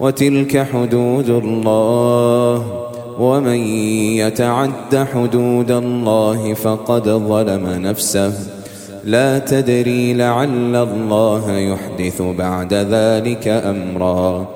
[0.00, 2.64] وتلك حدود الله.
[3.20, 3.56] ومن
[4.16, 8.32] يتعد حدود الله فقد ظلم نفسه.
[9.04, 14.46] لا تدري لعل الله يحدث بعد ذلك أمرا.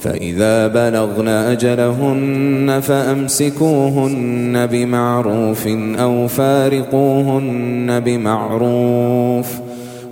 [0.00, 5.66] فإذا بلغن أجلهن فأمسكوهن بمعروف
[5.98, 9.65] أو فارقوهن بمعروف.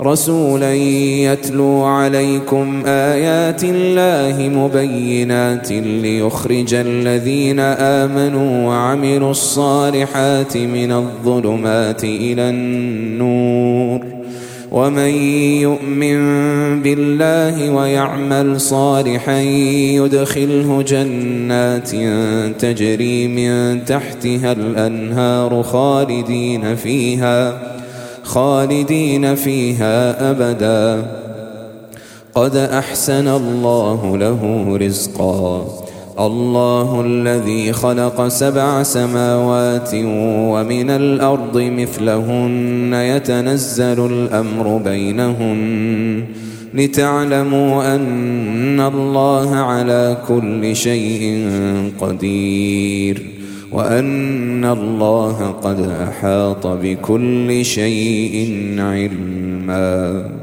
[0.00, 14.00] رسولا يتلو عليكم آيات الله مبينات ليخرج الذين آمنوا وعملوا الصالحات من الظلمات إلى النور.
[14.72, 15.14] ومن
[15.60, 16.18] يؤمن
[16.82, 19.40] بالله ويعمل صالحا
[20.00, 21.90] يدخله جنات
[22.60, 27.72] تجري من تحتها الأنهار خالدين فيها.
[28.32, 31.06] خالدين فيها أبدا.
[32.34, 35.66] قد أحسن الله له رزقا.
[36.20, 42.92] الله الذي خلق سبع سماوات ومن الأرض مثلهن.
[42.94, 46.24] يتنزل الأمر بينهن.
[46.74, 51.48] لتعلموا أن الله على كل شيء
[52.00, 53.41] قدير.
[53.72, 60.41] وأن الله قد أحاط بكل شيء علما.